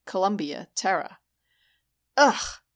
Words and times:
Columbia, 0.03 0.67
Terra 0.73 1.19
"Ugh!" 2.17 2.59